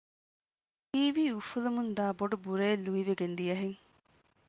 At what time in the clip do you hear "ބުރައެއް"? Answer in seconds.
2.43-2.83